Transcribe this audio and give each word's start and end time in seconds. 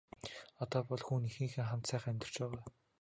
Одоо 0.63 0.81
бол 0.87 1.01
хүү 1.05 1.17
нь 1.19 1.27
эхийнхээ 1.29 1.65
хамт 1.67 1.85
сайхан 1.89 2.11
амьдарч 2.11 2.35
байгаа. 2.41 2.63